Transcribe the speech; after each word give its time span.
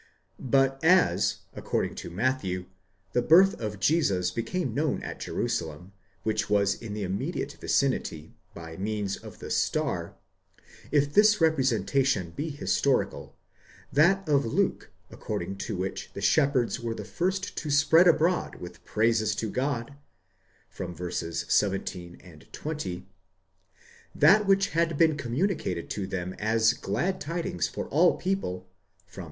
But 0.39 0.83
as, 0.83 1.41
according 1.53 1.93
to 1.97 2.09
Matthew, 2.09 2.65
the 3.13 3.21
birth 3.21 3.61
of 3.61 3.79
Jesus 3.79 4.31
became 4.31 4.73
known 4.73 5.03
at 5.03 5.19
Jerusalem, 5.19 5.91
which 6.23 6.49
was 6.49 6.73
in 6.73 6.95
the 6.95 7.03
immediate 7.03 7.51
vicinity, 7.61 8.33
by 8.55 8.77
means 8.77 9.15
of 9.15 9.37
the 9.37 9.51
star; 9.51 10.15
if 10.91 11.13
this 11.13 11.39
representation 11.39 12.31
be 12.31 12.49
historical, 12.49 13.37
that 13.93 14.27
of 14.27 14.43
Luke, 14.43 14.89
according 15.11 15.57
to 15.57 15.75
which 15.75 16.09
the 16.13 16.19
shepherds 16.21 16.79
were 16.79 16.95
the 16.95 17.05
first 17.05 17.55
to 17.57 17.69
spread 17.69 18.07
abroad 18.07 18.55
with 18.55 18.83
praises 18.83 19.35
to 19.35 19.51
God 19.51 19.93
(v. 20.71 21.11
17, 21.11 22.17
20), 22.51 23.07
that 24.15 24.47
which 24.47 24.69
had 24.69 24.97
been 24.97 25.15
communicated 25.15 25.91
to 25.91 26.07
them 26.07 26.33
as 26.39 26.73
glad 26.73 27.21
tidings 27.21 27.67
for 27.67 27.85
all 27.89 28.17
people 28.17 28.67
(v. 29.07 29.19